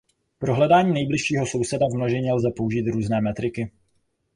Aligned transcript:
Pro 0.39 0.55
hledání 0.55 0.93
nejbližšího 0.93 1.45
souseda 1.45 1.87
v 1.87 1.93
množině 1.95 2.33
lze 2.33 2.51
použít 2.51 2.87
různé 2.87 3.21
metriky. 3.21 3.71